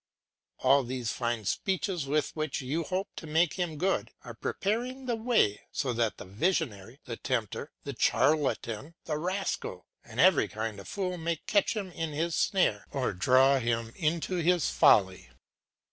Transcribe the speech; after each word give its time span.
All 0.57 0.83
these 0.83 1.11
fine 1.11 1.45
speeches 1.45 2.07
with 2.07 2.31
which 2.35 2.59
you 2.59 2.85
hope 2.85 3.09
to 3.17 3.27
make 3.27 3.53
him 3.53 3.77
good, 3.77 4.09
are 4.23 4.33
preparing 4.33 5.05
the 5.05 5.15
way, 5.15 5.61
so 5.71 5.93
that 5.93 6.17
the 6.17 6.25
visionary, 6.25 6.99
the 7.05 7.17
tempter, 7.17 7.71
the 7.83 7.95
charlatan, 7.95 8.95
the 9.05 9.19
rascal, 9.19 9.85
and 10.03 10.19
every 10.19 10.47
kind 10.47 10.79
of 10.79 10.87
fool 10.87 11.17
may 11.19 11.35
catch 11.45 11.75
him 11.77 11.91
in 11.91 12.13
his 12.13 12.35
snare 12.35 12.87
or 12.89 13.13
draw 13.13 13.59
him 13.59 13.93
into 13.95 14.37
his 14.37 14.71
folly. 14.71 15.29